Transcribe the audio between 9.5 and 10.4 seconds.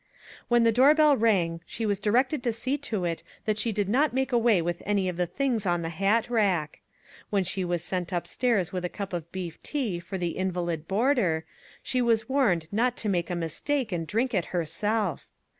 tea for the